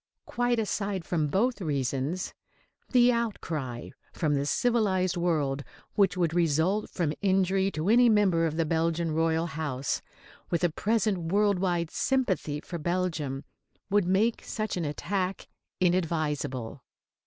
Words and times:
Quite 0.25 0.57
aside 0.57 1.05
from 1.05 1.27
both 1.27 1.61
reasons, 1.61 2.33
the 2.91 3.11
outcry 3.11 3.89
from 4.13 4.33
the 4.33 4.47
civilised 4.47 5.15
world 5.15 5.63
which 5.93 6.17
would 6.17 6.33
result 6.33 6.89
from 6.89 7.13
injury 7.21 7.69
to 7.69 7.87
any 7.87 8.09
member 8.09 8.47
of 8.47 8.57
the 8.57 8.65
Belgian 8.65 9.11
royal 9.11 9.45
house, 9.45 10.01
with 10.49 10.61
the 10.61 10.71
present 10.71 11.19
world 11.31 11.59
wide 11.59 11.91
sympathy 11.91 12.61
for 12.61 12.79
Belgium, 12.79 13.43
would 13.91 14.05
make 14.07 14.43
such 14.43 14.75
an 14.75 14.85
attack 14.85 15.47
inadvisable. 15.79 16.81